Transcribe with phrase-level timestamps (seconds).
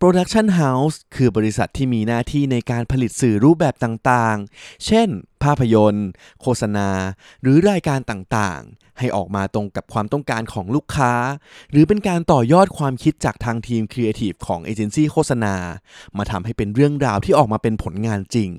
[0.00, 5.08] production house คือบริษัทที่มีหน้าที่ในการผลิตสื่อรูปแบบต่างๆ เช่น
[5.42, 6.08] ภาพยนตร์
[6.40, 6.88] โฆษณา
[7.42, 11.12] หรือรายการต่างๆ ให้ออกมาตรงกับความต้องการของลูกค้า
[11.70, 15.54] หรือเป็นการต่อยอดความคิดจากทางทีมครีเอทีฟของเอเจนซี่โฆษณา
[16.16, 18.50] มาทำให้เป็นเรื่องราวที่ออกมาเป็นผลงานจริง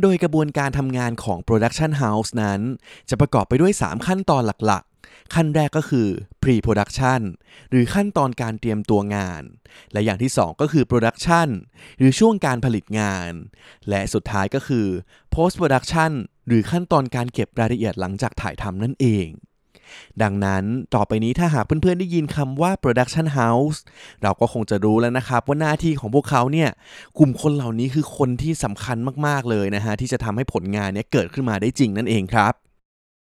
[0.00, 2.60] โดยกระบวนการทำงานของ Production House นั้น
[3.08, 4.93] จะประกอบไปด้วย 3 ขั้นตอนหลักๆ
[5.34, 6.08] ขั้นแรกก็คือ
[6.42, 7.20] Pre-Production
[7.70, 9.42] หรือขั้นตอนการเตรียมตัวงาน
[9.92, 11.48] และอย่างที่ 2 ก็คือ Production
[11.98, 13.32] หรือช่วงการผลิตงาน
[13.88, 14.86] และสุดท้ายก็คือ
[15.34, 16.12] Post-Production
[16.46, 19.28] หรือขั้นตอนการเก็บรายละเอียดหลังจากถ่ายทำนั่นเอง
[20.22, 20.64] ดังนั้น
[20.94, 23.78] ต่อไปนี้ถ้าหากเพื่อนๆได้ยินคำว่า production house
[24.22, 26.70] เราก็คงจะรู้แล้วนะครับ ว่าหน้าที่ของพวกเขาเนี่ย
[27.18, 32.54] กลุ่มคนเหล่านี้คือคนที่สำคัญมากๆเลยนะฮะที่จะทำให้ผลงานเนี้เกิดขึ้นมาได้จริงนั่นเองครับ